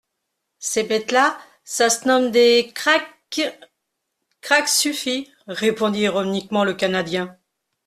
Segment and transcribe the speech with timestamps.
[0.57, 3.03] Ces bêtes-là, ça se nomme des krak…
[4.41, 7.37] —Craque suffit, répondit ironiquement le Canadien.